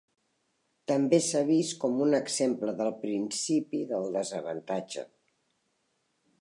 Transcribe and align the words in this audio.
També 0.91 1.19
s'ha 1.25 1.43
vist 1.49 1.75
com 1.83 1.99
un 2.07 2.17
exemple 2.21 2.75
del 2.81 2.91
principi 3.05 3.85
del 3.95 4.11
desavantatge. 4.19 5.07